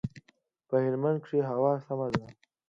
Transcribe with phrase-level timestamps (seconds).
[0.67, 2.25] په هلمند کښي هوا سمه ده.